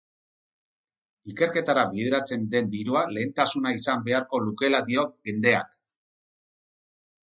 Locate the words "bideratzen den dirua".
1.91-3.05